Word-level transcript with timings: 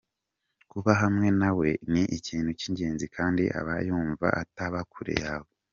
Kuba 0.71 0.91
hamwe 1.01 1.27
nawe 1.39 1.69
ni 1.91 2.03
ikintu 2.17 2.51
kingenzi 2.61 3.05
kandi 3.15 3.43
aba 3.59 3.73
yumva 3.87 4.27
ataba 4.41 4.79
kure 4.93 5.15
yawe. 5.25 5.49